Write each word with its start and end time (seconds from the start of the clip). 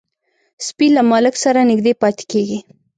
سپي 0.67 0.87
له 0.95 1.01
مالک 1.11 1.35
سره 1.43 1.59
نږدې 1.69 1.93
پاتې 2.01 2.23
کېږي. 2.31 2.59